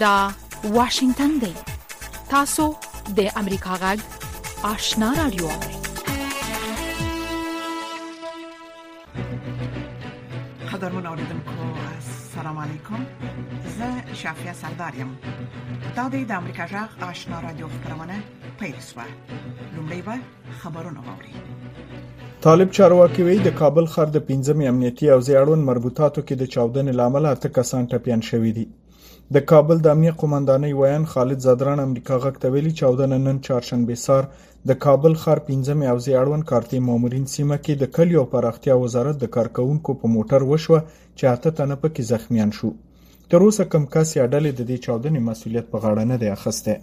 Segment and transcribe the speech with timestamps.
[0.00, 0.28] دا
[0.72, 1.52] واشنگتن دی
[2.30, 2.64] تاسو
[3.16, 3.98] د امریکا غږ
[4.72, 5.48] آشنا رادیو
[10.72, 13.04] قدرمن اوریدونکو السلام علیکم
[13.78, 15.14] زه شافیا سردارم
[15.96, 18.20] دا د امریکا غږ آشنا رادیو خبرونه
[18.58, 19.06] پېښه
[19.74, 20.18] لومړی به
[20.60, 26.34] خبرونه واوري طالب چارواکي وی د کابل خر د 15 امنیتي او زیړون مربوطاتو کې
[26.34, 28.66] د چاودنې لامل اته کسان ټپيان شوې دي
[29.34, 33.36] د کابل د امنیه قوماندانۍ ویان خالد زادران امریکا غږ ته ویلي چې اودنه نن
[33.48, 34.24] چهارشنبه سار
[34.70, 39.30] د کابل ښار 15 اوځي اړوند کارتي مامورین سیمه کې د کلیو پراختیا وزارت د
[39.38, 40.80] کارکونکو په موټر وشوه
[41.18, 42.72] چې اته تنه پکې زخمیان شو
[43.34, 46.78] تر اوسه کم کس یا ډلې د دې چاودنې مسولیت په غاړه نه دی اخیسته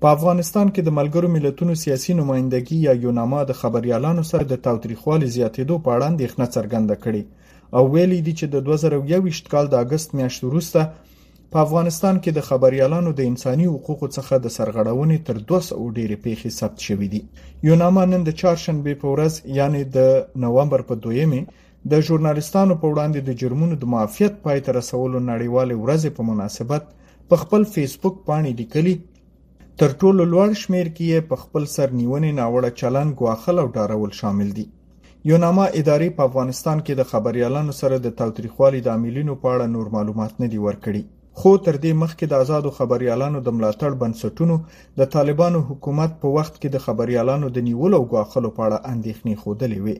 [0.00, 5.30] په افغانستان کې د ملګرو ملتونو سیاسي نمائندګي یا یوناما د خبريالانو سره د تاوتریخوالي
[5.36, 10.08] زیاتېدو په اړه اندېښنه څرګنده کړې او ویلي دي چې د 2021 کال د اگست
[10.18, 11.12] میاشتې وروسته
[11.54, 16.50] په افغانستان کې د خبريالانو د انساني حقوقو څخه د سرغړونې تر 200 ډېرې پیښې
[16.56, 17.20] ثبت شوې دي
[17.68, 20.08] یو نامانن د چهارشنبه په ورځ یعنی د
[20.46, 21.62] نوومبر په 2مه
[21.94, 26.90] د ژورنالستانو په وړاندې د جرمونو د معافیت پای ته رسولو نړیوالې ورځې په مناسبت
[27.30, 28.96] په خپل فیسبوک باندې لیکلي
[29.84, 34.66] تر ټولو لوړ شمیر کې په خپل سرنیونې ناوړه چلن غواخل او ډارول شامل دي
[35.32, 39.96] یوناما ادارې په افغانستان کې د خبريالانو سره د تاریخوالي د عاملینو په اړه نور
[40.00, 44.56] معلومات نه دی ورکړي خو تر دې مخکې د آزادو خبريالانو د ملاتړ بنسټونو
[45.00, 49.34] د طالبانو حکومت په وخت کې د خبريالانو د نیولو او غاخلو په اړه اندېښنې
[49.42, 49.96] خودلې وې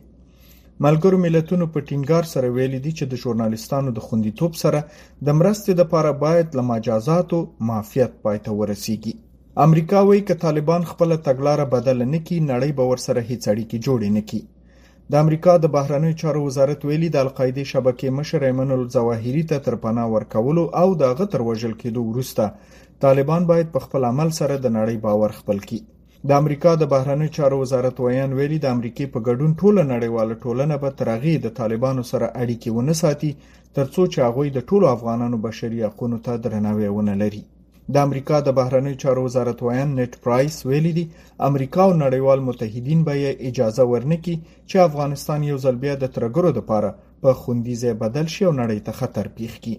[0.85, 4.79] ملګرو ملتونو په ټینګار سره ویلي دي چې د ژورنالستانو د خوندیتوب سره
[5.25, 9.13] د مرستې لپاره باید له مجازاتو معافیت پاتې ورسیږي
[9.67, 14.09] امریکا وایي چې طالبان خپل تګلارې بدل نه کړي نړۍ به ورسره هیڅ اړیکې جوړې
[14.17, 14.41] نه کړي
[15.11, 19.75] د امریکا د بهرنیو چارو وزارت ویلي د القاعده شبکې مشر ایمن الظواهری ته تر
[19.83, 22.43] پناه ورکولو او د غتر وژل کېدو وروسته
[23.05, 25.79] طالبان باید په خپل عمل سره د نړۍ باور خپل کړي
[26.31, 30.75] د امریکا د بهرنیو چارو وزارت ویان ویلي د امریکای په ګډون ټوله نړیواله ټولنه
[30.83, 33.31] به ترغی د طالبانو سره اړیکې ونه ساتي
[33.75, 37.43] ترڅو چې هغه د ټولو افغانانو بشري حقوقو ته درناوی ونه لري
[37.93, 41.05] د امریکا د بهرنیو چارو وزارت ویان نت پرایس ویلي دي
[41.49, 43.13] امریکا او نړیوال متحدین به
[43.49, 44.35] اجازه ورنکړي
[44.69, 46.89] چې افغانستان یو ځل بیا د ترګرو لپاره
[47.25, 49.77] په خوندیزه بدل شي او نړۍ ته خطر پیښ کړي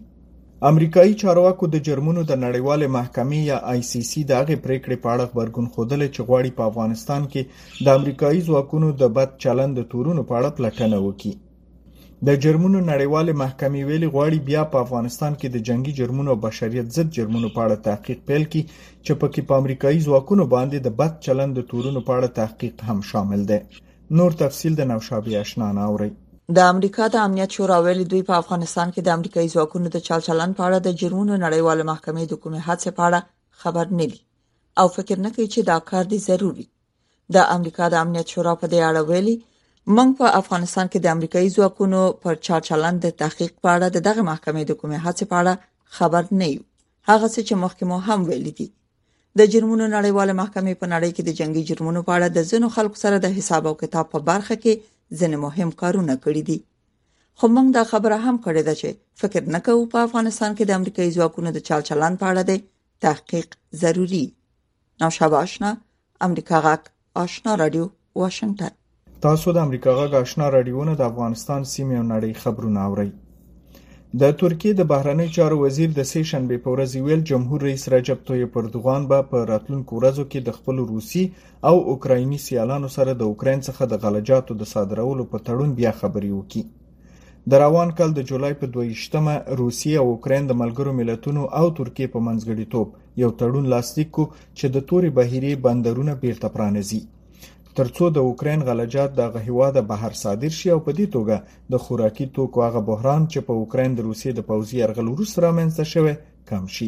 [0.71, 5.09] امریکایي چارواکو د جرمونو د نړیوالې محکمې یا آی سی سی د هغې پریکړې په
[5.15, 7.43] اړه خبرګون خوندل چې غواړي په افغانستان کې
[7.85, 11.33] د امریکایي ځواکونو د بد چلند د تورونو په اړه پلټنه وکړي
[12.25, 16.93] د جرمونو نړیوالې محکمې ویلي غواړي بیا په افغانستان کې د جنگي جرمونو او بشریت
[16.99, 18.63] ضد جرمونو په اړه تحقیق پیل کړي
[19.05, 23.03] چې پکې په امریکایي ځواکونو باندې د بد چلند د تورونو په اړه تحقیق هم
[23.11, 23.59] شامل دی
[24.21, 26.11] نور تفصيل د نوشابې آشنا ناوړي
[26.59, 30.25] د امریکا د امنیت شورا ویلي دوی په افغانستان کې د امریکایي ځواکونو د چل
[30.29, 34.21] چلن په اړه د جرمونو نړیوال محکمې د کومې حادثه په اړه خبر نه دي
[34.83, 36.67] او فکر نه کوي چې دا کار دی ضروري
[37.39, 39.37] د امریکا د امنیت شورا په دې اړه ویلي
[39.95, 44.23] موږ په افغانستان کې د امریکایي ځواکونو پر چارچلند د تحقیق په اړه د دغه
[44.31, 45.55] محکمې د کومې هڅې په اړه
[45.99, 46.63] خبر نه یو
[47.11, 48.65] هغه څه چې محکمو هم ویلي دي
[49.39, 52.97] د جرمونو نړیواله محکمې په نړۍ کې د جنگي جرمونو په اړه د ځینو خلکو
[53.05, 54.75] سره د حساب او کتاب په برخه کې
[55.19, 56.59] ځینې مهم کارونه کړي دي
[57.39, 58.89] خو موږ دا خبره هم کړې ده چې
[59.23, 62.53] فکر نه کوو په افغانستان کې د امریکایي ځواکونو د چالچلان په اړه د
[63.07, 63.49] تحقیق
[63.85, 64.25] ضروری
[65.05, 65.71] نو شباشنا
[66.29, 66.83] امریکا غاک
[67.25, 67.85] آشنا رادیو
[68.25, 68.73] واشنگتن
[69.27, 73.09] تاسو د امریکا غږ آشنا رادیوونه د افغانستان سیمې او نړۍ خبرونه اورئ
[74.23, 78.21] د ترکیه د بهرنی چارو وزیر د سې شنبې په ورځ ویل جمهور رئیس رجب
[78.29, 81.25] طیب اردوغان به په راتلونکو ورځو کې د خپل روسي
[81.71, 86.31] او اوکرایني سیالانو سره د اوکرين څخه د غلجاتو د صادرولو په تړون بیا خبري
[86.37, 91.67] وکړي د روان کال د جولای په 22مه روسیه او اوکرين د ملګرو ملتونو او
[91.83, 92.89] ترکیه په منځګړیتوب
[93.27, 97.03] یو تړون لاسلیک کو چې د توري بهيري بندرونه بیرته پرانځي
[97.79, 102.27] ترڅو د اوکرين غلجات د غهواده بهر صادر شي او په دې توګه د خوراکي
[102.37, 106.15] توکو هغه بحران چې په اوکرين د روسي د پوځي يرغل وروسته رامنځته شوه
[106.51, 106.87] کم شي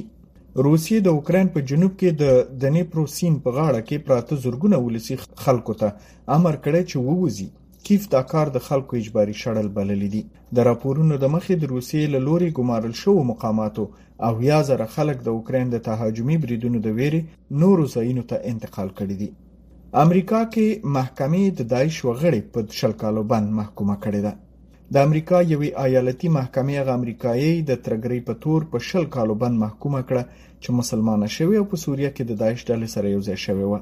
[0.69, 5.17] روسي د اوکرين په جنوب کې د دنیپرو سین په غاړه کې پراته زورګونه ولسی
[5.47, 5.91] خلکو ته
[6.39, 7.49] امر کړی چې ووځي
[7.89, 10.23] کیف دا کار د خلکو اجباري شړل بلل دي
[10.61, 13.85] د راپورونو د مخې د روسیې له لوري ګمارل شو مقاماتو
[14.31, 17.23] او یا زره خلک د اوکرين د تهاجمي بریدونو د ویري
[17.67, 19.31] نورو ځایونو ته انتقال کړي دي
[19.97, 24.33] امریکا کې محکمې د دایښ وغړي په شل کالو بند محکومه کړې ده
[24.97, 29.57] د امریکا یوې ایالتي محکمې غ امریکایي د ترګری په تور په شل کالو بند
[29.65, 30.23] محکومه کړه
[30.63, 33.73] چې مسلمانه شوی او په سوریه کې د داعش ډلې سره یو ځای شوی و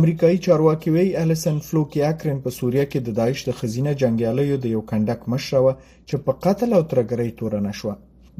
[0.00, 4.74] امریکایي چارواکي وی الیسن فلوکی اکرن په سوریه کې د داعش د خزینه جنگیالیو د
[4.74, 5.72] یو کندک مشره و
[6.08, 7.90] چې په قتل او ترګری تور نه شو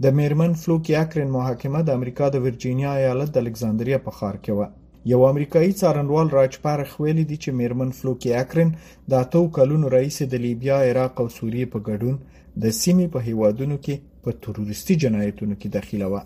[0.05, 4.53] د میرمن فلوکی اکرن محاکمه د امریکا د ورجینیا ایالت د الکساندریا په خار کې
[4.59, 4.76] و
[5.10, 8.69] یو امریکایي څارنوال راجپارخ ویلي دی چې میرمن فلوکی اکرن
[9.10, 12.16] د اتو کلونو رئیس د لیبیا، عراق او سوریې په ګډون
[12.64, 13.94] د سیمې په هیوادونو کې
[14.26, 16.16] په تروریستي جنایتونو کې دخیله و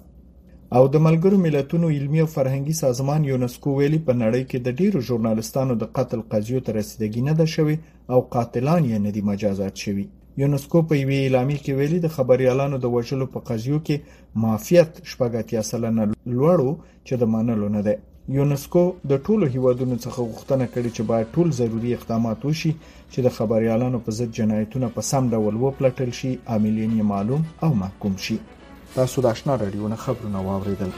[0.76, 4.98] او د ملګرو ملتونو علمي او فرهنګي سازمان یونسکو ویلي په نړۍ کې د ډیرو
[5.10, 7.76] ژورنالستانو د قتل قضیو تر رسیدګی نه ده شوی
[8.12, 10.04] او قاتلان یې نه دي مجازات شوی
[10.42, 13.96] یونسکو په وی اعلامیه کې ویلي د خبريالانو د وژلو په قضیو کې
[14.44, 16.70] معافیت شپږاتیا سلنه لوړو
[17.06, 17.94] چې د منلو نه ده
[18.34, 18.80] یونسکو
[19.10, 22.70] د ټولو هیوادونو څخه غوښتنه کړې چې باید ټول ضروري اقدامات وشي
[23.12, 27.68] چې د خبريالانو په ضد جنایتونه په سم ډول وپلټل شي عاملین یې معلوم او
[27.82, 28.36] محکوم شي
[28.94, 30.90] تاسو د آشنا رادیو خبرونه واوریدل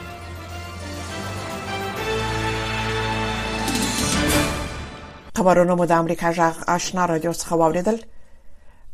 [5.40, 8.00] خبرونه مو د امریکا جغ آشنا رادیو څخه واوریدل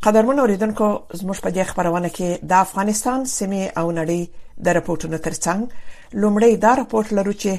[0.08, 4.26] قدرمن اوریدونکو زموږ په دې خبرونه کې د افغانستان سیمه او نړۍ
[4.66, 7.52] د راپورټونو ترڅنګ لومړی دا راپورټ لرو چې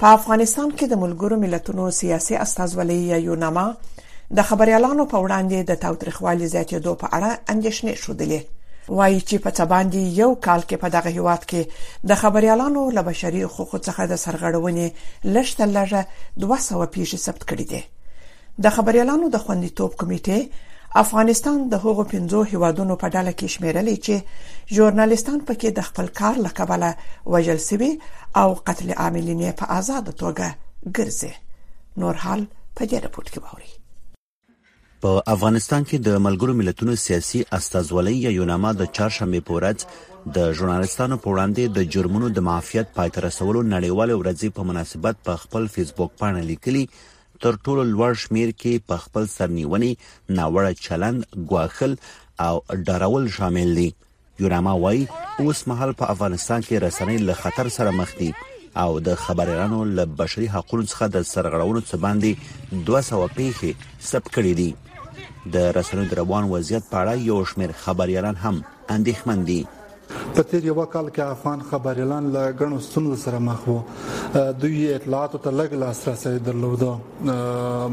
[0.00, 3.66] په افغانستان کې د ملګرو ملتونو سیاسي استازولۍ یو نامه
[4.40, 8.40] د خبريالانو په وړاندې د تاوتریخوالي زیاتېدو په اړه اندېښنې شودلې
[8.98, 11.62] وایي چې په تباندې یو کال کې په دغه هیواد کې
[12.10, 14.86] د خبريالانو له بشري حقوقو څخه د سرغړونې
[15.36, 16.02] لشته لږه
[16.36, 17.82] 200 پیښې ثبت کړې دي
[18.64, 20.38] د خبريالانو د خوندیتوب کمیټه
[21.04, 24.16] افغانستان د هغو پنځو هیوادونو په ډله کې شمیرلې چې
[24.76, 26.90] ژورنالیستان پکې د خپل کار لقبله
[27.34, 27.92] وجل سوي
[28.42, 30.48] او قتل عاملینې په آزاد توګه
[30.98, 31.32] ګرځي
[32.02, 32.44] نور حال
[32.76, 33.70] په دې رپورت کې باوري
[35.04, 39.72] په افغانستان کې د ملګرو ملتونو سیاسي استازولۍ یا یوناما د چهارشنبه پورې
[40.36, 45.62] د ژورنالیستانو په وړاندې د جرمونو د معافیت پایترسولو نړیوال ورځې په مناسبت په خپل
[45.76, 46.84] فیسبوک باندې لیکلي
[47.46, 51.96] تر ټولو لوړ شمیر کې په خپل سرنیونی ناوړه چلند غواخل
[52.46, 52.52] او
[52.90, 53.88] ډارول شامل دي
[54.42, 55.06] یوناما وایي
[55.40, 58.30] اوس مهال په افغانستان کې رسنۍ له خطر سره مخ دي
[58.84, 62.30] او د خبريالانو له بشري حقوقو څخه د سرغړونو څخه باندې
[62.90, 63.70] 200 پیښې
[64.10, 64.70] ثبت کړې دي
[65.54, 68.56] د رسنیو د روان وضعیت په اړه یو شمېر خبريالان هم
[68.96, 69.60] اندېښمن دي
[70.34, 73.76] په تیر یو کال کې افغان خبريالان له غنو ستونزو سره مخ وو
[74.62, 77.34] دوی اطلاعاتو ته لږ لاسرسي درلوده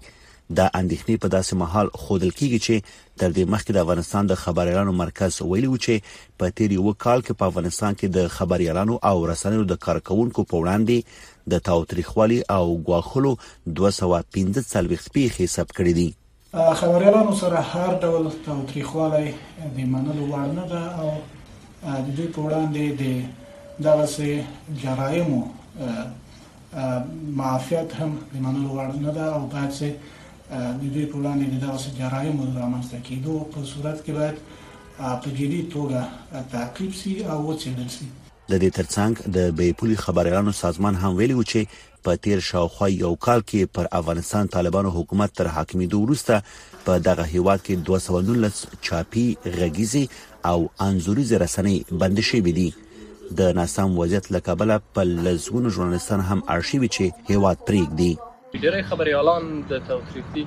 [0.59, 2.75] دا اندېښنې په داسې محل خودل کیږي چې
[3.21, 5.95] تر دې مخکې د افغانستان د خبريالانو مرکز ویلي و چې
[6.39, 10.57] په تیر یو کال کې په افغانستان کې د خبريالانو او رسنیو د کارکونکو په
[10.63, 10.99] وړاندې
[11.53, 13.33] د تاوتریخوالي او غواخلو
[13.79, 16.09] 215 سلويخت پیښې حساب کړې دي
[16.83, 19.31] خبريالانو سره هر ډول تاوتریخوالي
[19.79, 21.11] د منلو وړ نه ده او
[22.07, 25.43] د دې په وړاندې د دغه سه جرايمو
[27.37, 29.87] معافیت هم د منلو وړ نه ده او باید چې
[30.81, 34.37] د دې په وړاندې د داسې جرایمو د رامنځته کېدو په صورت کې باید
[35.23, 36.00] په جدي توګه
[36.55, 38.06] تعقیب شي او وڅېړل شي
[38.50, 41.61] د دې ترڅنګ د بې پولي خبريالانو سازمان هم ویلي و چې
[42.09, 46.43] په تیر شاوخوا یو کال کې پر افغانستان طالبانو حکومت تر حاکمیدو وروسته
[46.88, 49.26] په دغه هیواد کې 219 چاپی
[49.57, 50.04] غږیزي
[50.52, 52.69] او انزوري رسنۍ بندشي بيدي
[53.38, 58.09] د ناسم وضعیت لکابل په لزګونو ژورنالستان هم ارشیوي چې هیواد پریک دی
[58.62, 60.45] ډیری خبريالان د توثیقي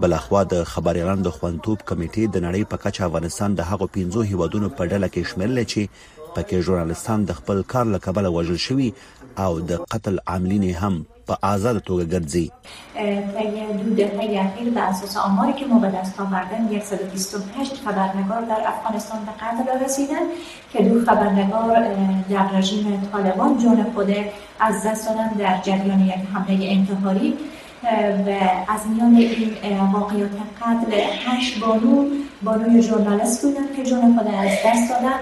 [0.00, 4.68] بلخوا د خبريالانو د خوندوب کمیټې د نړۍ په کچه افغانستان د هغو 15 هیوادونو
[4.78, 8.88] په ډله کې شامل چې پکې ژورنالستان د خپل کار لکبل وژل شوی
[9.44, 10.94] او د قتل عاملین هم
[11.28, 12.46] په آزاد توګه ګرځي
[14.00, 19.24] در های اخیر به اساس آماری که ما به دست آوردن 128 خبرنگار در افغانستان
[19.30, 20.24] به قتل رسیدن
[20.72, 21.90] که دو خبرنگار
[22.32, 24.10] در رژیم طالبان جان خود
[24.60, 27.36] از دست دادن در جریان یک حمله انتحاری
[28.26, 28.30] و
[28.68, 29.50] از میان این
[29.92, 30.92] واقعیات قتل
[31.26, 32.04] هشت بانو
[32.42, 35.14] بانوی ژورنالیست بودن که جان خود از دست دادن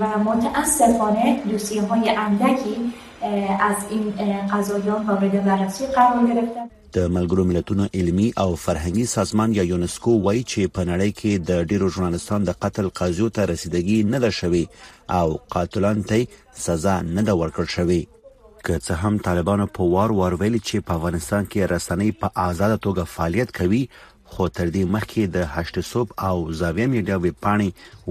[0.00, 2.92] و متاسفانه دوسیه های اندکی
[3.60, 4.14] از این
[4.52, 10.42] قضایان مورد بررسی قرار گرفتن د ملګرو ملتونو علمی او فرهنګي سازمان یا یونسکو وایي
[10.44, 14.66] چې په نړۍ کې د ډیرو ژورنالستان د قتل قضیو ته رسیدګي نه ده شوې
[15.12, 18.06] او قاتلان ته سزا نه ده ورکړل شوې
[18.66, 22.72] که څه هم طالبانو په وار وار ویلي چې په افغانستان کې رسنۍ په آزاد
[22.86, 23.80] توګه فعالیت کوي
[24.34, 27.70] خو تر دې مخکې د هشت صوب او زاویه میډیا وی پاڼې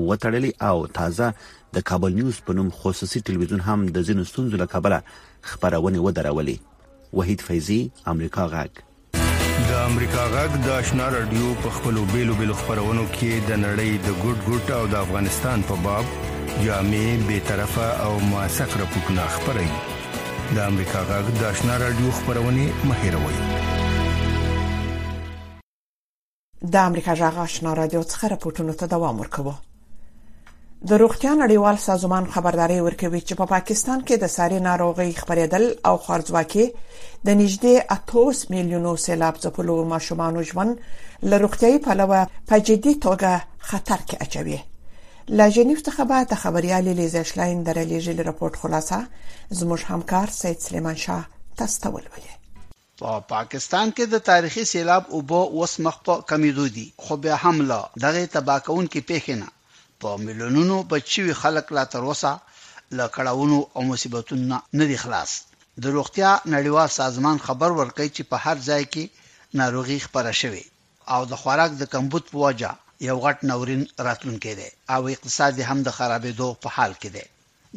[0.09, 1.29] وټړلې او تازه
[1.77, 4.97] د کابل نیوز په نوم خصوصي ټلویزیون هم د زینو ستونزو لپاره
[5.51, 7.81] خبرونه ودرولې وحید فیضی
[8.15, 8.73] امریکا غاګ
[9.69, 14.21] د امریکا غږ د آشنا رادیو په خپلو بیلو بیلو خبرونو کې د نړۍ د
[14.21, 16.13] ګډ ګډ او د افغانستان په باب
[16.67, 19.67] جامع به طرفه او موثق راپورونه خبري
[20.55, 23.37] د امریکا غږ د آشنا رادیو خبرونه مهیروي
[26.73, 29.53] د امریکا غږ آشنا رادیو څخه راپورټونه ته دوام ورکوي
[30.91, 35.65] د روغتیا نړیوال سازمان خبرداري ورکوي چې په پا پاکستان کې د ساري ناروغي خبرېدل
[35.91, 36.65] او خارځواکي
[37.25, 37.75] د نږدې
[38.27, 40.73] 8 میلیونو سیلاب ځپلو ماشومان ژوند
[41.29, 42.21] له روغتيایي پلوه
[42.53, 43.33] په جدي توګه
[43.71, 44.59] خطر کې اچوي
[45.29, 48.99] له جنیو څخه به د خبريالي لیزشلاین درلېږل راپورټ خلاصه
[49.59, 51.23] زموږ همکار سید سلیمان شاه
[51.57, 52.31] تاسو ته ولولې
[53.01, 57.35] په پا پاکستان کې د تاریخي سیلاب اوبو اوس مخ په کمیدو دي خو به
[57.43, 59.47] حمله دغه تباکون کې پیښنه
[59.99, 62.31] په ملیونونو بچوي خلک لا تر اوسه
[62.99, 65.31] لکړاونو او مصیبتونو نه دي خلاص
[65.83, 69.03] د روغتیا نړیوال سازمان خبر ورکړي چې په هر ځای کې
[69.61, 70.65] ناروغي خپره شوې
[71.13, 72.71] او د خوراک د کمبود په وجه
[73.07, 77.25] یو غټ نورین راتلونکي دی او اقتصاد هم د خرابېدو په حال کې دی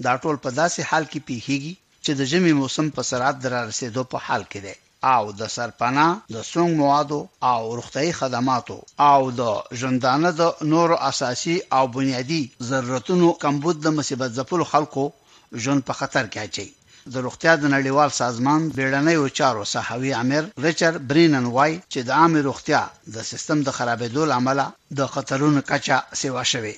[0.04, 4.02] دا ټول په داسې حال کې پیږي چې د ژمي موسم په سرعت در رسیدو
[4.12, 4.75] په حال کې دی
[5.14, 7.21] او د سرپنا د سونګ موادو
[7.52, 8.76] او روغتي خدماتو
[9.12, 9.42] او د
[9.80, 10.42] ژوندانه د
[10.73, 15.04] نور اساسي او بنیادی ضرورتونو کمبود د مصیبت زپل خلکو
[15.62, 16.66] ژوند په خطر کې اچي
[17.12, 22.10] د روغتیا د نړیوال سازمان بیړنۍ او چارو صحوی امیر ریچر برینن وای چې د
[22.18, 22.80] عامه روغتیا
[23.14, 24.58] د سیستم د خرابېدو لامل
[24.98, 26.72] د خطرونو کچا سیوا شوه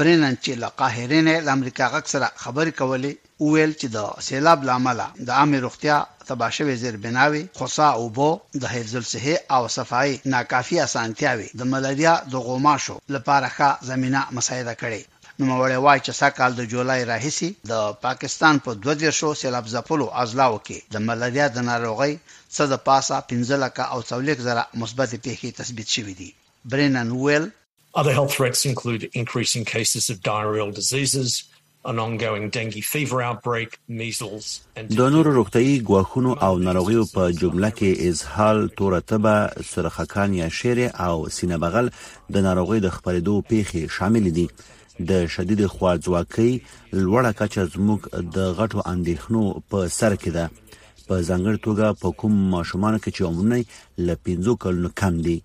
[0.00, 3.12] برینن چې له قاهره نه امریکا غک سره خبرې کولې
[3.52, 5.96] ویل چې د سیلاب لامل د عامه روغتیا
[6.28, 8.30] تباه شوی زیربناوي خصا او بو
[8.62, 14.74] د حفظ الصحه او صفای ناکافي اسانتیاوي د ملاریا د غوماشو لپاره ښه زمينه مساعده
[14.82, 15.00] کړي
[15.40, 20.94] نوموړی وایي چې ساکال د جولای راهسي د پاکستان په 2000 سیلاب ځپلو ازلاو کې
[20.94, 25.88] د ملاریا د ناروغي څخه د پاسا 15 لکه او 40 زره مثبت پیښې تثبیت
[25.96, 26.32] شوې دي
[26.74, 27.48] برینن ویل
[28.02, 31.36] Other health threats include increasing cases of diarrheal diseases,
[31.92, 34.48] an ongoing dengue fever outbreak, measles
[34.80, 40.48] and د نورو روغتي غواخونو او ناروغیو په جمله کې اسهال تور تبه سرخکان یا
[40.60, 41.90] شیر او سینه بغل
[42.38, 44.46] د ناروغي د خبرېدو پیخي شامل دي
[45.08, 46.52] د شدید خواځواکۍ
[47.04, 48.00] لوړه کچه زموږ
[48.36, 50.44] د غټو اندېښنو په سر کې ده
[51.06, 53.62] په ځانګړي توګه په کوم ماشومان کې چې عمرني
[54.06, 55.38] ل 15 کلونو کم دي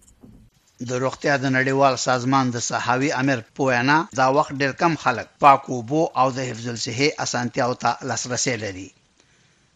[0.90, 5.76] د روغتیا د نړیوال سازمان د صحاوي امیر پوینا دا وخت ډېر کم خلک پاکو
[5.90, 8.90] بو او د حفظ الصحه اسانتیاو ته لاسرسي لري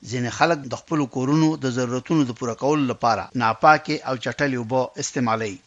[0.10, 4.82] ځینې خلک د خپل کورونو د ضرورتونو د پوره کولو لپاره ناپاکه او چټلې وبو
[5.03, 5.58] استعمالوي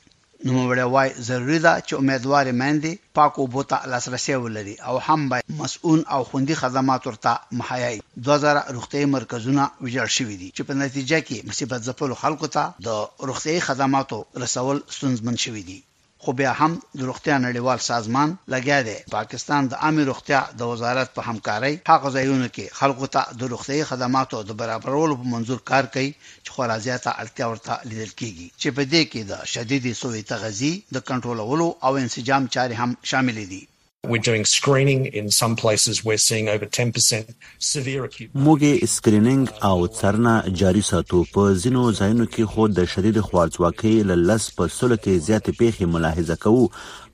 [0.46, 5.38] نوموړی وای ضروری ده چې امیدوارې مندي پاک او بوتا لاسرسي ولري او هم به
[5.62, 7.96] مسؤل او خوندي خدمات ورته مهیاي
[8.28, 13.28] 2000 روغتي مرکزونه ویجاړ شوې دي چې په نتیجه کې مصیبت ځپلو خلکو ته د
[13.28, 15.78] روغتي خدماتو رسول ستونزمن شوې دي
[16.24, 21.08] خو بیا هم د روغتیا نړیوال سازمان لګیا دی پاکستان د عامه روغتیا د وزارت
[21.16, 25.84] په همکارۍ هغه ځایونه کې خلکو ته د روغتي خدماتو د برابرولو په منزور کار
[25.94, 26.10] کوي
[26.44, 30.74] چې خورا زیاته اړتیا ورته لیدل کیږي چې په دې کې د شدید سوې تغذی
[30.94, 33.62] د کنټرولولو او انسجام چارې هم شامل دي
[34.06, 37.32] We're doing screening in some places we're seeing over 10%
[37.68, 38.60] severe acute موږ
[38.96, 44.46] سکرینینګ او څارنه جاري ساتو په ځینو ځایونو کې خو د شدید خوارځواکۍ ل 10
[44.58, 46.60] په سل کې زیات پیښې ملاحظه کوو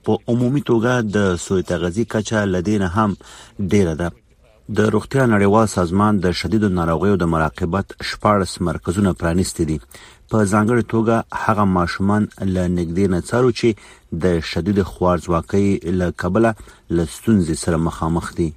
[0.09, 3.11] په عمومي توګه د سوی تغذی کچا لدین هم
[3.73, 4.09] ډیره ده
[4.79, 9.79] د روغتیا نړیوال سازمان د شدیدو ناروغیو د مراقبت شپږ مرکزونه پرانیستي دي
[10.31, 12.23] په ځانګړي توګه هغه ماشومان
[12.55, 13.69] ل نګدې نه څارو چې
[14.23, 15.67] د شدید خوارځواکۍ
[16.01, 16.51] له کبله
[16.97, 18.49] لستونزې سره مخامخ دي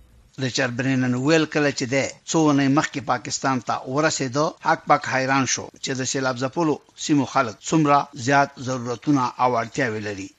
[0.45, 1.97] ریچارډ برینن ویل کله چې د
[2.31, 7.55] څونه مخکې پاکستان ته ورسېدو حق پاک حیران شو چې د سیلاب زپلو سیمو خلک
[7.69, 7.97] څومره
[8.27, 10.29] زیات ضرورتونه او اړتیاوې لري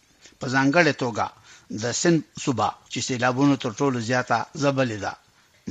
[0.40, 1.24] په ځانګړي توګه
[1.82, 5.14] د سن صوبا چې سیلابونو تر ټولو زیاته زبلې ده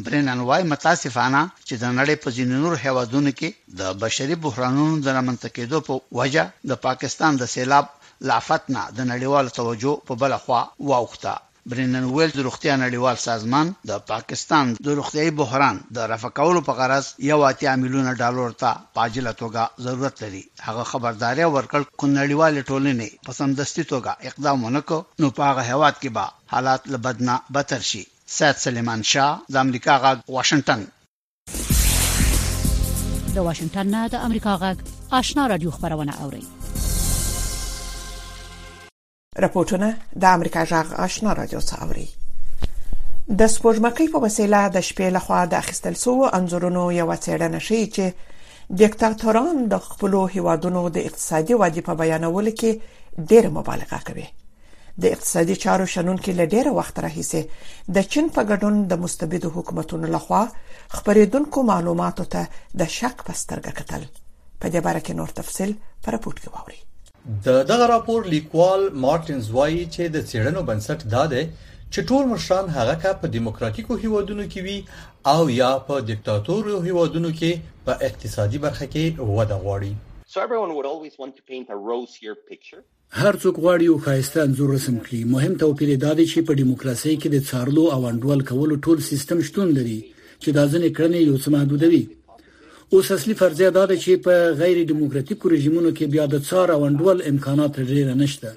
[0.05, 3.49] برنن وايي متاسفانه چې د نړۍ په ځینې نور هیوادونو کې
[3.79, 7.85] د بشري بحرانونو د رامنځته کېدو په وجه د پاکستان د سیلاب
[8.31, 10.61] لافتنا د نړیوال توجه په بل خوا
[10.91, 11.33] واوخته
[11.71, 16.73] برنن ویل د روغتیا نړیوال سازمان د پاکستان د روغتیاي بحران د رفع کولو په
[16.79, 22.61] غرض یو اتیا میلیونه ډالر ته پاجله توګه ضرورت لري هغه خبرداري ورکړ کو نړیوال
[22.61, 28.05] ټولنې پسندستي توګه اقدام ونکړ نو په هغه هواد کې به حالات لبدنا بتر شي
[28.29, 30.79] سید سلیمان شاه د امریکا غږ واشنگټن
[33.35, 34.77] د واشنگټن نه د امریکا غږ
[35.19, 36.43] آشنا رادیو خبرونه اوري
[39.43, 39.87] راپورټونه
[40.21, 42.07] د امریکا غږ آشنا رادیو څخه اوري
[43.39, 48.05] د سپوږمکۍ په وسیله د شپې لخوا د اخیستل سو انزورونو یو څېړنه شي چې
[48.81, 52.71] دیکتاتوران د خپل هیوادونو د اقتصادي وادي په بیانولو کې
[53.31, 54.27] ډېر مبالغه کوي
[55.01, 57.41] د اقتصادي چارو شنن کې لډېره وخت راهیسه
[57.95, 60.39] د چین په ګډون د مستبدو حکومتونو لخوا
[60.97, 62.43] خبرېدونکو معلوماتو ته
[62.83, 64.03] د شک پسترګه کتل
[64.61, 65.71] په دې باره کې نور تفصيل
[66.07, 66.79] پر راپورټ کې واوري
[67.49, 71.41] د دغه راپور لیکوال مارټینز وایي چې د سیړنو بنسټ داده
[71.93, 74.77] چې ټول مشران هغه کا په دیموکراتیکو هیوادونو کې وي
[75.35, 77.51] او یا په دیکتاتورو هیوادونو کې
[77.85, 79.93] په اقتصادي برخه کې وده غواړي
[80.37, 82.81] So everyone would always want to paint a rosier picture.
[83.09, 87.13] هر څوک غواړي یو خاصه انزور رسم کړي مهم توپیر دا دی چې په دیموکراسي
[87.21, 89.97] کې د څارلو او انډول کولو ټول سیستم شتون لري
[90.43, 92.03] چې دا ځنې کړنې یو څه محدودوي
[92.93, 96.81] اوس اصلي فرضیه دا ده چې په غیر دیموکراتیکو رژیمونو کې بیا د څار او
[96.89, 98.47] انډول امکانات ډېر نشته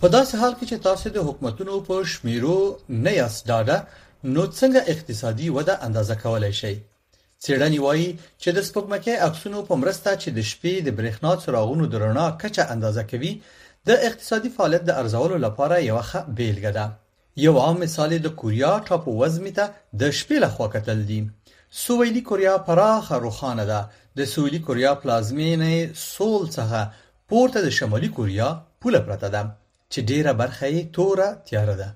[0.00, 2.58] په داسې حال کې چې تاسو د حکومتونو په شمیرو
[3.04, 3.76] نه یاست دا
[4.34, 6.76] نو څنګه اقتصادي وده اندازه کولای شئ
[7.42, 8.10] څېړنې وايي
[8.42, 12.62] چې د سپوږمکۍ عکسونو په مرسته چې د شپې د برېښنا څراغونو د رڼا کچه
[12.74, 13.32] اندازه کوي
[13.88, 16.86] د اقتصادي فعالیت د ارزولو لپاره یو ښه بیلګه ده
[17.44, 19.64] یو عام مثال د کوریا ټاپو وزمې ته
[20.00, 21.20] د شپې لخوا کتل دي
[21.84, 23.80] سویلي کوریا پراخه روخانه ده
[24.18, 25.74] د سویلي کوریا پلازمینې
[26.14, 26.80] سول څخه
[27.28, 28.48] پورته د شمالي کوریا
[28.80, 29.42] پوله پرته ده
[29.92, 31.88] چې ډیره برخه یې توره تیاره ده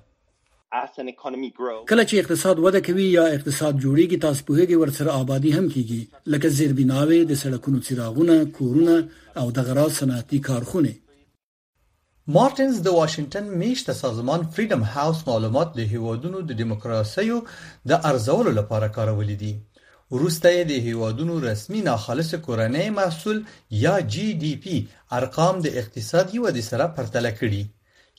[0.69, 6.01] کله چې اقتصاد وده کوي یا اقتصاد جوړیږي تاسو په هغه ورسره آبادی هم کیږي
[6.33, 8.97] لکه زیربناوي د سړکونو څراغونه کورونه
[9.43, 10.91] او د غراز صنعتي کارخونه
[12.35, 17.27] مارټینز د واشنگټن میشته سازمان فریډم هاوس معلومات د هیوادونو د دیموکراسي
[17.93, 19.53] د ارزولو لپاره کارولې دي
[20.17, 23.37] وروسته د هیوادونو رسمي ناخالص کورنۍ محصول
[23.87, 24.75] یا جی ډی پی
[25.23, 27.63] ارقام د اقتصادي ودې سره پرتله کړي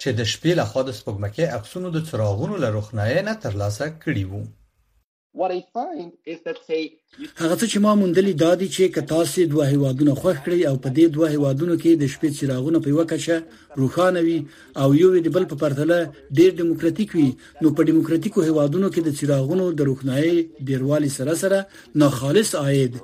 [0.02, 4.42] چې د شپې لخوا د سپوږمکۍ عکسونو د څراغونو له روښنایۍ نه ترلاسه کړي وو
[7.42, 10.76] هغه څه چې ما موندلې دا دي چې که تاسو دوه هیوادونه خوښ کړئ او
[10.84, 13.36] په دې دوه هیوادونو کې د شپې چراغونه په وکشه
[13.80, 14.38] روښانه وي
[14.82, 15.98] او یو د بل په پرتله
[16.38, 17.30] ډېر دیموکراتیک وي
[17.62, 21.58] نو په دیموکراتیکو هیوادونو کې د چراغونو د روښنایي ډیروالي سره سره
[22.02, 22.94] ناخالص عاید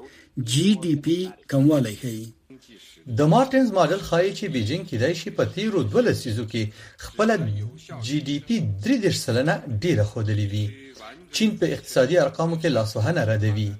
[0.54, 1.18] جی ډی پی
[1.50, 2.26] کموالی کوي
[3.18, 6.62] د مارټینز ماډل ښایي چې بیجینګ کېدای شي په تیرو دوه لسیزو کې
[7.04, 7.28] خپل
[8.06, 10.66] جی ډی پی 3 سلنه ډیره خودلې وي
[11.34, 13.70] چین په اقتصادي ارقامو کې لاسوهنه ردوي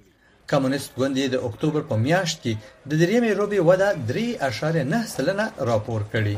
[0.50, 2.52] کمونیست ګوند د اکتوبر په میاشت کې
[2.88, 6.36] د دریمې روبي وده 3.9 سلنه راپور کړي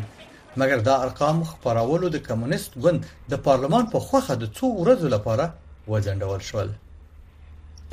[0.61, 3.01] مګر دا ارقام خبرولو د کمونیست ګوند
[3.33, 5.45] د پارلمان په خوخه د څو ورځو لپاره
[5.91, 6.69] وځنډول شول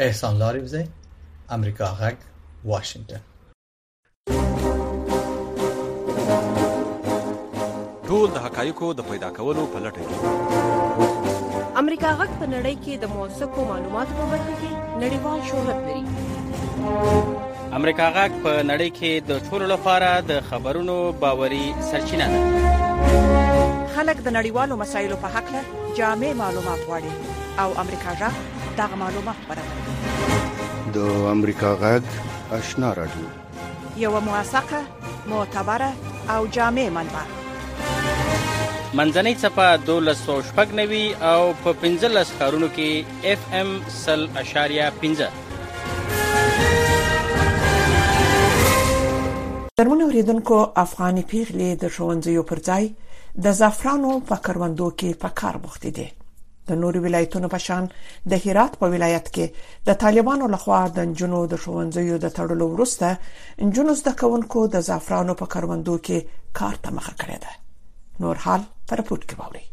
[0.05, 0.81] احسان لاریوزه
[1.57, 2.17] امریکا غږ
[2.71, 3.23] واشنگټن
[8.15, 13.05] ټول د حقایقو د پیدا کولو په لټه کې امریکا غک په نړۍ کې د
[13.13, 19.65] موثقو معلوماتو په برخه کې نړیوال شهرت لري امریکا غک په نړۍ کې د ټولو
[19.73, 22.41] لپاره د خبرونو باوري سرچینه ده
[23.95, 25.63] خلک د نړیوالو مسایلو په حق له
[26.01, 32.13] جامع معلومات وړي او امریکا غک دغه معلومات خبروي د امریکا غک
[32.59, 34.85] آشنا راډیو یو موثقه
[35.35, 35.93] معتبره
[36.35, 37.25] او جامع منبع
[38.97, 42.89] منځنۍ صفه 1290 او په 15 ښارونو کې
[43.29, 45.25] اف ام 0.5
[49.79, 52.83] ترمن اوریدونکو افغاني پیغلې د شونځیو پر ځای
[53.47, 56.07] د زعفرانو په کروندو کې په کار بوختې دي
[56.69, 57.89] د نورو ولایتونو په شان
[58.35, 63.67] د هرات په ولایت کې د طالبانو لخوا د جنو د شونځیو د تړلو وروسته
[63.79, 67.59] جنو زده کوونکو د زعفرانو په کروندو کې کار ته مخه کړې ده
[68.27, 69.63] نور حال ترپروت کړئ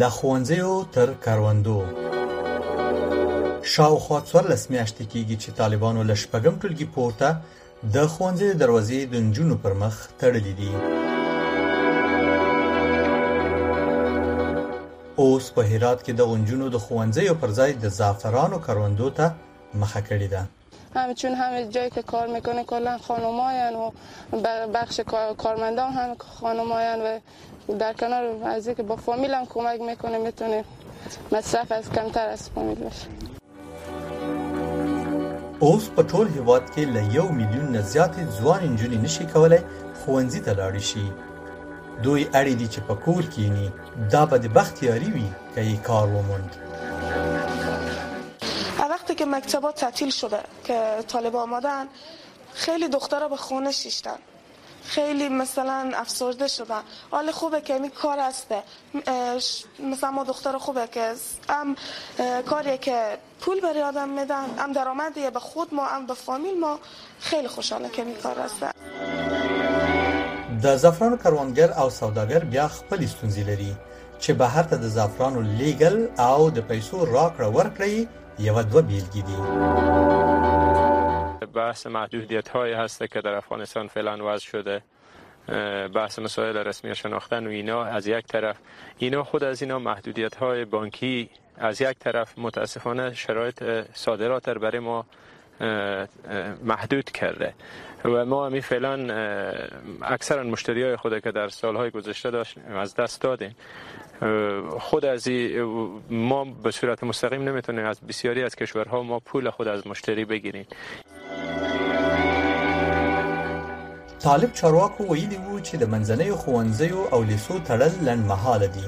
[0.00, 1.74] لخوانځیو تر کاروندو
[3.74, 7.28] شاوخوا څوارلس میاشتې کېږي چې طالبانو له شپږم ټولګي پورته
[7.96, 10.70] د ښوونځیو دروازې د نجونو پر مخ تړلې دي
[15.22, 19.26] اوس په هرات کې د نجونو د ښوونځیو پر ځای د زعفرانو کروندو ته
[19.84, 20.42] مخه کړې ده
[20.94, 23.90] همه چون همه جایی که کار میکنه کلا خانماین و
[24.74, 25.00] بخش
[25.38, 27.02] کارمندان هم خانماین
[27.68, 30.64] و در کنار از که با فامیل هم کمک میکنه میتونه
[31.32, 33.06] مصرف از کمتر از فامیل باشه
[35.60, 39.60] اوس په ټول هیواد کې له یو میلیون نه زیات ځوان انجونې نشي کولای
[40.04, 41.12] خوندزي ته لاړ شي
[42.02, 43.72] دوی اړې دي چې په کور کېنی
[44.12, 45.24] دا به د بختیاري وي
[45.54, 46.67] که یې کار وموند
[49.18, 51.86] که مکتبا تعطیل شده که طالب آمدن
[52.54, 54.16] خیلی دخترها به خونه شیشتن
[54.84, 58.62] خیلی مثلا افسرده شدن حال خوبه که این کار هسته
[59.90, 61.12] مثلا ما دختر خوبه که
[61.48, 61.76] هم
[62.46, 66.78] کاریه که پول برای آدم میدن هم درآمدیه به خود ما هم به فامیل ما
[67.20, 68.70] خیلی خوشحاله که این کار هسته
[70.64, 73.74] د زفران کروانگر او سوداگر بیا خپل ستونزې
[74.18, 78.06] چه به هر تا د زفرانو لیگل او د پیسو راکړه
[78.40, 79.24] یو دو بیلګې
[81.46, 84.82] بحث محدودیت هایی هسته که در افغانستان فعلا وضع شده
[85.94, 88.56] بحث مسائل رسمی شناختن و اینا از یک طرف
[88.98, 95.06] اینا خود از اینا محدودیت های بانکی از یک طرف متاسفانه شرایط صادرات برای ما
[96.64, 97.54] محدود کرده
[98.04, 98.94] و ما همی فعلا
[100.02, 103.56] اکثرا مشتری های خود که در های گذشته داشت، از دست دادیم
[104.80, 105.28] خود از
[106.10, 110.66] ما به صورت مستقیم نمیتونیم از بسیاری از کشورها ما پول خود از مشتری بگیریم
[114.20, 118.84] طالب چارواکو ویلي وو چې د منځنۍ خوانځیو او لیسو تړل لنډمهاله دي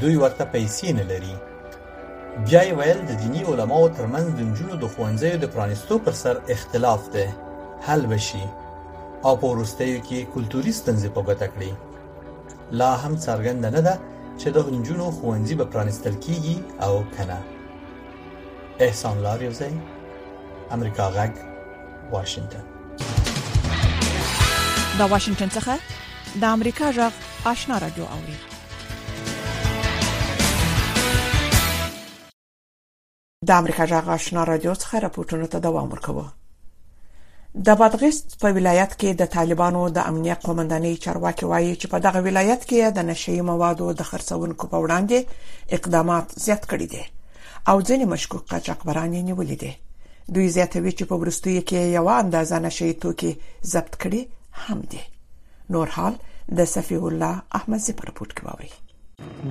[0.00, 1.36] دوی ورته پیسې نه لري
[2.46, 6.36] بیا یې ویل د دینی علماو ترمنځ د نجونو د خوانځیو د پرانستو پر سر
[6.48, 7.26] اختلاف دی
[7.86, 8.42] حل بشي
[9.24, 11.72] او په وروستیو کې کلتوري ستونزې په ګوته کړي
[12.72, 13.98] لا هم څرګنده نه ده
[14.44, 17.38] چې د هنجونو ښوونځي به پرانستل کیږي او کنه
[18.84, 19.72] احسان لاریوزی
[20.76, 21.32] امریکا غږ
[22.14, 22.64] واشنگتن
[24.98, 25.72] دا واشنگتن څخه
[26.42, 27.12] د امریکا غږ
[27.52, 28.36] آشنا رادیو اوري
[33.48, 36.26] د امریکا غږ آشنا رادیو څخه راپورټونه ته دوام ورکوي
[37.66, 42.20] د بادغیس په ولایت کې د طالبانو د امنیه قومندانۍ چارواکي وایي چې په دغه
[42.26, 45.18] ولایت کې د نشي موادو د خرڅونکو په وړاندې
[45.78, 47.02] اقدامات زیات کړي دي
[47.70, 49.72] او ځینې مشکوک قاچاقبران یې نیولي دي
[50.34, 53.32] دوی زیاتوي چې په ورستوي کې یو اندازه نشي توکي
[53.74, 54.20] ضبط کړي
[54.66, 55.02] هم دي
[55.76, 56.14] نور حال
[56.60, 58.70] د صفی الله احمد زی په رپورت کې وایي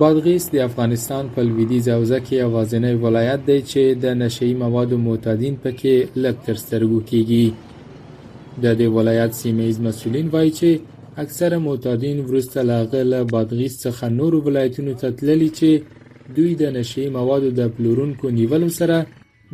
[0.00, 5.54] بادغیس د افغانستان په لویدیځ حوزه کې اوازنې ولایت دی چې د نشئی موادو معتادین
[5.66, 7.44] پکې لږ تر سترګو کیږي
[8.62, 10.70] د دې ولایت سیمه ییز مسؤلین وایي چې
[11.24, 15.70] اکثره معتادین وروسته له هغه له بادغیس څخه نورو ولایتونو ته تللي چې
[16.36, 18.96] دوی د نشي موادو د پلورونکو نیولو سره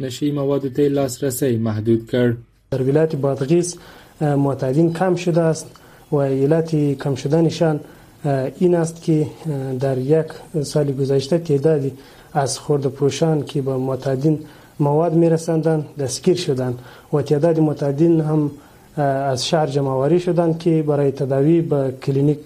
[0.04, 2.36] نشي موادو ته لاسرسی محدود کرد
[2.74, 3.76] در ولایت بادغیس
[4.20, 5.66] معتادین کم شده است
[6.12, 6.70] و علت
[7.02, 7.80] کم شدنشان
[8.58, 9.26] این است که
[9.80, 10.28] در یک
[10.62, 11.92] سال گذشته تعدادی
[12.32, 14.38] از خورده پروشان که به معتادین
[14.80, 16.78] مواد میرساندن دستگیر شدند
[17.12, 18.50] و تعداد معتادین هم
[19.02, 22.38] از شهر جمعآوری شدند که برای تداوی به کلینیک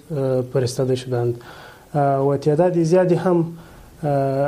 [0.52, 1.34] فرستاده شدند
[1.94, 3.46] و تعداد زیادی هم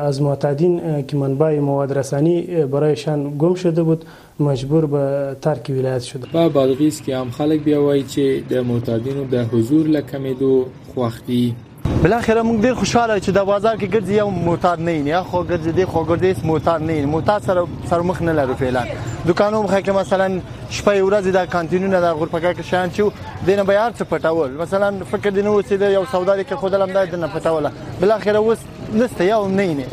[0.05, 4.05] از معتادین که منبع مواد رسانی برایشان گم شده بود
[4.40, 9.25] مجبور به ترک ولایت شده په بادغیس کې هم خلک بیا وایي چې د معتادینو
[9.25, 11.55] د حضور لکمېدو خوختي
[12.03, 15.40] بل اخر موږ ډیر خوشاله چې د بازار کې ګرځي یو موتاد نه یا خو
[15.51, 18.85] ګرځي دی خو ګرځي موتاد نه موتاد سره سر مخ نه لرو فعلا
[19.29, 20.29] دکانو مخه کې مثلا
[20.70, 24.90] شپه ورځ د کانتینونه د غرفه کې شان چې دین به یار څه پټول مثلا
[25.11, 28.59] فکر دی نو چې یو سوداري کې خود لمدا دنه پټوله بل اخر اوس
[29.03, 29.87] نسته یو نه نه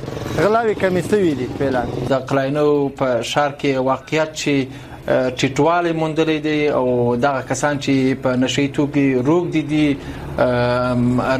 [0.45, 2.67] غلاوي کمی سوي دي فعلا د قلاینو
[3.03, 4.65] په شار کې واقعیت چې
[5.09, 6.85] ټیټواله مونډلې دي او
[7.21, 9.87] دغه کسان چې په نشي توګه روغ دي دي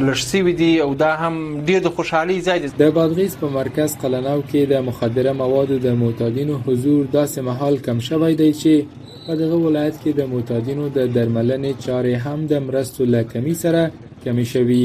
[0.06, 3.94] لړسي وي دي او دا هم ډېر د خوشحالي ځای دی د بادغیس په مرکز
[4.02, 9.34] قلناو کې د مخدره موادو د معتادینو حضور داسې محل کم شوی دی چې په
[9.44, 13.88] دغه ولایت کې د معتادینو د درملنې چارې هم د مرستو له کمی سره
[14.28, 14.82] کمی شوي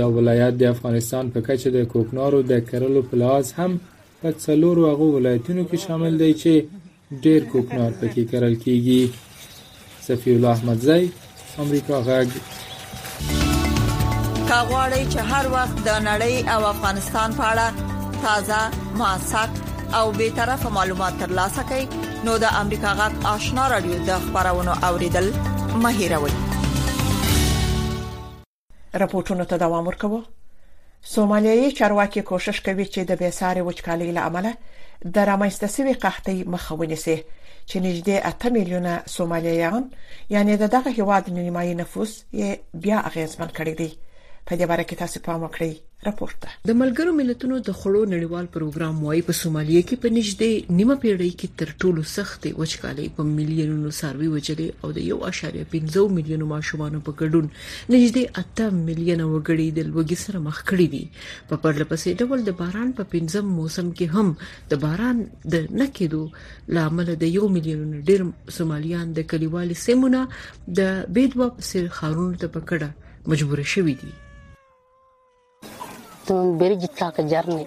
[0.00, 3.80] دا ولایت د افغانستان په کچه د کوکنارو د کرلو پلاس هم
[4.22, 6.79] په څلورو هغه ولایتونو کې شامل دی چې
[7.22, 9.10] ډیر کوکنار پکې کرل کیږي
[10.06, 11.10] صفی الله احمدزی
[11.64, 12.28] امریکا غږ
[14.48, 17.66] کا غواړی چې هر وخت د نړۍ او افغانستان په اړه
[18.22, 18.58] تازه
[19.02, 19.50] موثق
[20.00, 21.84] او به طرفه معلومات ترلاسه کړئ
[22.28, 25.32] نو د امریکا غږ آشنا رادیو د خبرونو اوریدل
[25.84, 26.32] مهیروي
[29.00, 30.28] راپورټونه تداوم ورکوه
[31.08, 34.52] سومالیایي چارواکي کوشش کوي چې د بېساري وچکالۍ له امله
[35.14, 37.16] د رامنځته شوی قحطۍ مخه ونیسي
[37.68, 39.82] چې نږدې 8 میلیونه سومالیایان
[40.34, 42.50] یعنی د دغه هیواد نیمایي نفوس یې
[42.84, 43.90] بیا اغیزمن کړی دی
[44.48, 45.72] په دې باره کې تاسو پام وکړئ
[46.06, 50.50] راپور ته د ملګرو ملتونو د خړو نړیوال پروګرام وايي په سومالیه کې په نږدې
[50.78, 56.48] نیمه پیړۍ کې تر ټولو سختې وچکالۍ په میلیونونو ساروي وجلې او د 1.5 میلیونو
[56.54, 57.50] ماشومانو په ګډون
[57.94, 58.24] نږدې
[58.70, 61.02] 8 میلیونه وګړي د لوګي سره مخ کړي دي
[61.52, 65.22] په پرلپسې ډول د باران په پنځم موسم کې هم د باران
[65.52, 66.22] د نکېدو
[66.78, 68.26] لامل د 1 میلیون ډیر
[68.58, 70.24] سومالیان د کلیوالي سیمونه
[70.82, 74.12] د بيدوا سر خارونو ته پکړه مجبور شوي دي
[76.30, 77.62] ته بیرګی تاګه جرنه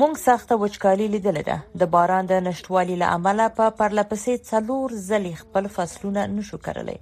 [0.00, 5.32] مونږ سخته وچکالي لیدلې ده د باران د نشټوالي له امله په پرلپسې څلور ځلې
[5.42, 6.96] خپل فصلونه نشو کړلې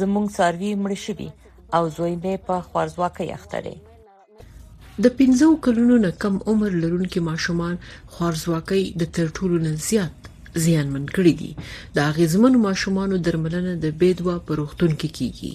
[0.00, 1.28] زمونږ څاروي مړ شوي
[1.78, 3.74] او زوی مې په خوارزواکه یخترې
[5.06, 7.74] د پینځو کلونو نه کم عمر لرونکي ماشومان
[8.14, 10.30] خوارزواکي د ترټولو نه زیات
[10.68, 11.50] زیانمن کړي دي
[11.98, 15.52] د اغیزمن ماشومان درملنه د بيدوا پروختون کې کی کیږي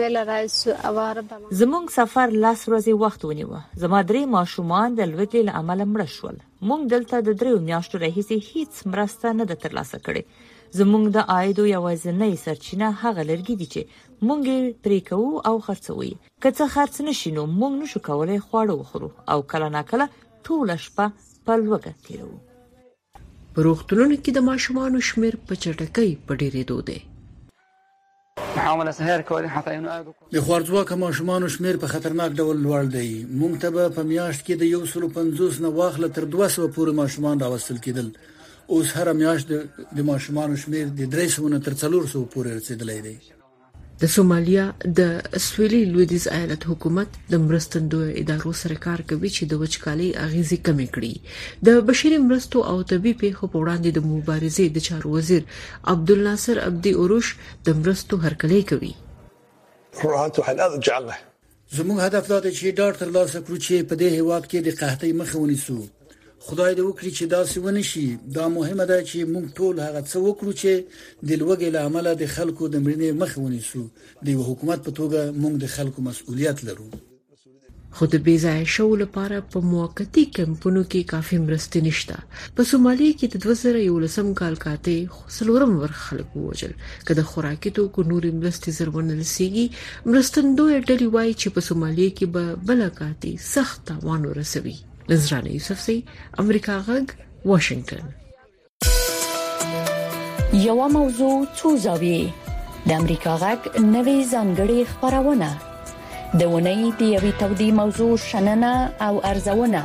[0.00, 3.50] زموږ سفر لاس ورځې وخت ونیو
[3.82, 6.36] زما درې ماشومان د لوګي له عمل مړ شول
[6.70, 10.22] مونږ دلته د درې میاشتو راهیسې هیڅ مرسته نه د ترلاسه کړې
[10.80, 16.10] زموږ د عاید او یوازینۍ سرچینه هغه لرګي دي چې مونږ پرې کوو او خرڅوي
[16.42, 20.08] که څه خرڅ نشینو مونږ نشو کولای خواړه وخورو او کله ناکله
[20.46, 21.08] ټول شپه
[21.46, 22.32] په لوګه تیرو
[23.54, 27.00] پروختلونو کې د ماشومان شمیر په چټکۍ په ډېرېدو دی
[28.56, 29.90] معامله سهر کول حتی نو
[30.34, 33.68] د خوارځواکه ماشومان شمیر په خطرناک ډول لوړ دی مونږ ته
[33.98, 38.08] په میاشت کې د 150 نه واخله تر 200 پورې ماشومان راوستل کېدل
[38.76, 39.46] اوس هر میاشت
[40.00, 43.16] د ماشومان شمیر د 300 تر 400 پورې رسیدلی دی
[44.02, 44.62] د سومالیا
[44.98, 50.58] د سویلي لویدیز ایالت حکومت د مرستندوی ادارو سره کار کوي چې د وچکالۍ اغیزې
[50.66, 51.14] کمې کړي
[51.68, 55.42] د بشري مرستو او طبي پیښو په وړاندې د مبارزې د چارو وزیر
[55.94, 57.26] عبد الناصر عبدي اوروش
[57.70, 58.92] د مرستو هرکلی کوي
[61.78, 65.10] زموږ هدف دا دی چې ډاکټر لاسه کړو چې په دې هواد کې د قحطۍ
[65.24, 65.76] مخه ونیسو
[66.48, 70.16] خدای دې وکړي چې دا سونه شي دا مهمه ده چې موږ ټول هغه څه
[70.26, 70.72] وکړو چې
[71.28, 73.82] د لوګي لامل د خلکو د مړینې مخ ونیسو
[74.26, 76.88] د حکومت په توګه موږ د خلکو مسؤلیت لرو
[77.96, 82.18] خو د بیزای شو لپاره په موقتی کمپونو کې کافي مرستې نشته
[82.58, 86.74] په سومالي کې د 2011 کال کاته سلورم ور خلک ووجل
[87.08, 89.66] کله خوراکي توکو نورې مرستې زرونه لسیږي
[90.12, 94.76] مرستندوی ډلې وایي چې په سومالي کې به بل کاته سخت وانه رسوي
[95.08, 96.02] لزرانه یوسفزی
[96.38, 97.06] امریکا غږ
[97.44, 98.10] واشنگتن
[100.66, 102.22] یو موضوع څو زاویې
[102.88, 103.60] د امریکا غږ
[103.94, 105.50] نوې ځانګړې خبرونه
[106.38, 108.72] د ونې د یوې تودي موضوع شننه
[109.08, 109.82] او ارزونه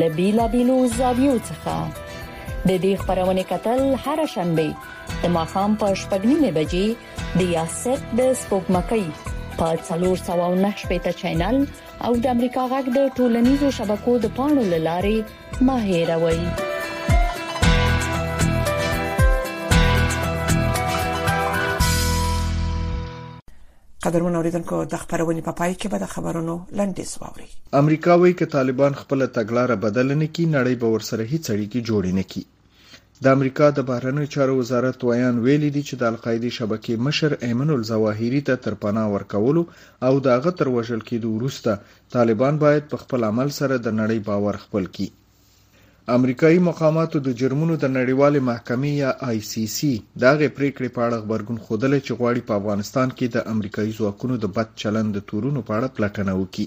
[0.00, 1.76] لبیلا بیلو زاویو څخه
[2.68, 4.68] د دې خبرونه کتل هر شنبه
[5.24, 6.86] د ماخام په شپږنیمه بجې
[7.42, 9.04] د یاسر د سپوږمکۍ
[9.58, 11.56] په 309 شپېته چینل
[12.06, 15.16] او د امریکا غږ د ټولنیزو شبکو د پاڼو لارې
[15.68, 16.40] ما هیروي
[24.04, 27.48] قدرمن اوریدونکو د خبرونې په پای کې به د خبرونو لاندې سواوري
[27.82, 32.12] امریکا وایي چې طالبان خپل تګلارې بدل نه کړي نړۍ به ورسره هیڅ اړیکې جوړې
[32.20, 32.44] نه کړي
[33.24, 37.70] د امریکا د بهرنیو چارو وزارت ویان ویلي دی چې د القاعده شبکې مشر ایمن
[37.76, 39.62] الزواهری ته تر پناه ورکولو
[40.06, 41.70] او د هغه تر وژل کېدو وروسته
[42.16, 45.08] طالبان باید په خپل عمل سره د نړۍ باور خپل کړي
[46.16, 49.92] امریکایي مقاماتو د جرمونو د نړیوالې محکمې یا آی سی سی
[50.24, 54.34] دغه پریکړې په اړه خبرګون خوده لې چې غواړي په افغانستان کې د امریکایي ځواکونو
[54.42, 56.66] د بد چلند د تورونو په اړه پلټنه وکړي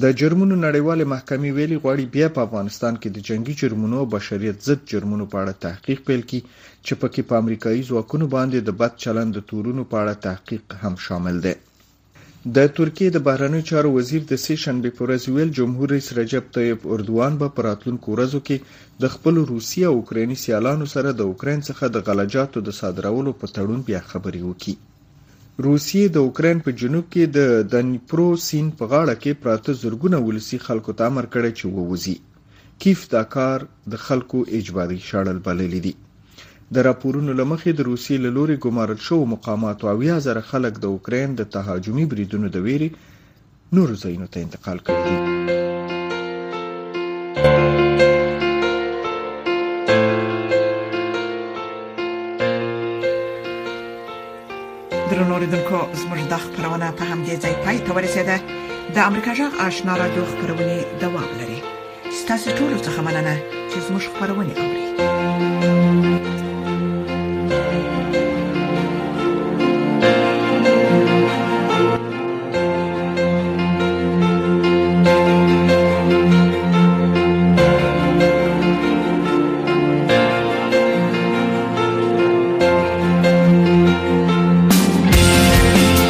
[0.00, 4.58] د جرمونو نړیوالې محکمې ویلي غواړي بیا په افغانستان کې د جنگي جرمونو او بشریت
[4.68, 6.40] ضد جرمونو په اړه تحقیق پیل کړي
[6.86, 10.94] چې پکې په امریکایي ځواکونو باندې د بد چلند د تورونو په اړه تحقیق هم
[11.06, 11.52] شامل دی
[12.56, 17.32] د ترکیه د بهرنیو چارو وزیر د سیشن به پرزویل جمهور رئیس رجب طیب اردوان
[17.42, 18.56] به پراتلونکو ورځو کې
[19.02, 23.46] د خپل روسي او اوکراني سیالانو سره د اوکرين څخه د غلجاتو د صادرولو په
[23.56, 24.74] تړون بیا خبري وکړي
[25.60, 30.58] روسیې د اوکرين په جنوب کې د دنیپرو سیند په غاړه کې پراته زرګونه ولسی
[30.68, 32.16] خلکو ته امر کړی چې ووځي
[32.80, 35.94] کیف دا کار د خلکو اجباري شړل بللی دي
[36.74, 40.84] د راپورونو لمخې د روسیې له لوري ګمارل شو مقامات او اویا زره خلک د
[40.96, 42.88] اوکرين د تهاجمي بریدونو د ویري
[43.76, 45.60] نورو ځایونو ته انتقال کړي دي
[57.32, 58.36] د ځای پای ته ورسیده
[58.94, 61.58] د امریکا جغ آشنا را دوه خبرونه دوام لري
[62.20, 63.34] ستاسو ټول څه مننه
[63.70, 65.11] چې زموږ خبرونه اورئ